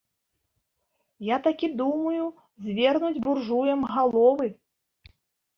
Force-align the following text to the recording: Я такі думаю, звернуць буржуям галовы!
Я 1.27 1.37
такі 1.47 1.67
думаю, 1.81 2.25
звернуць 2.69 3.23
буржуям 3.27 3.81
галовы! 3.97 4.47